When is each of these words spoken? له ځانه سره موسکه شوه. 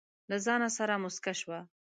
له 0.29 0.37
ځانه 0.45 0.69
سره 0.77 0.93
موسکه 1.03 1.33
شوه. 1.39 1.59